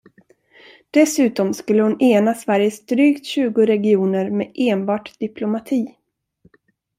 Dessutom 0.93 1.53
skulle 1.53 1.83
hon 1.83 2.01
ena 2.01 2.33
Sveriges 2.33 2.85
drygt 2.85 3.25
tjugo 3.25 3.65
regioner 3.65 4.29
med 4.29 4.51
enbart 4.55 5.19
diplomati. 5.19 5.95